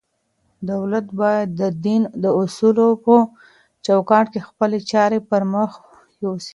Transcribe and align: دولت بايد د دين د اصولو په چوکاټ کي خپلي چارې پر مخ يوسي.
دولت 0.71 1.05
بايد 1.19 1.49
د 1.61 1.63
دين 1.85 2.01
د 2.23 2.25
اصولو 2.41 2.87
په 3.05 3.15
چوکاټ 3.85 4.25
کي 4.33 4.39
خپلي 4.47 4.79
چارې 4.91 5.19
پر 5.29 5.41
مخ 5.53 5.71
يوسي. 6.23 6.49